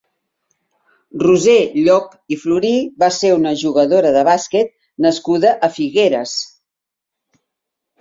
[1.23, 2.73] Roser Llop i Florí
[3.05, 4.75] va ser una jugadora de bàsquet
[5.09, 6.39] nascuda a Figueres.